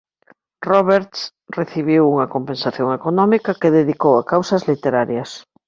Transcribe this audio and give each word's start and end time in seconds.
Roberts 0.69 1.19
recibiu 1.59 2.03
unha 2.13 2.31
compensación 2.35 2.87
económica 2.99 3.57
que 3.61 3.73
dedicou 3.79 4.13
a 4.17 4.27
causas 4.33 4.61
literarias. 4.71 5.29